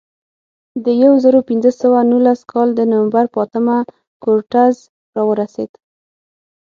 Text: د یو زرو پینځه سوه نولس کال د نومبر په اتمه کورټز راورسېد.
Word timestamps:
د 0.85 0.87
یو 1.03 1.13
زرو 1.23 1.39
پینځه 1.49 1.71
سوه 1.81 1.99
نولس 2.11 2.39
کال 2.51 2.69
د 2.75 2.81
نومبر 2.91 3.25
په 3.33 3.37
اتمه 3.45 3.77
کورټز 4.23 4.75
راورسېد. 5.15 5.71